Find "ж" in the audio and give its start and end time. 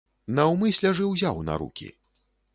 1.01-1.05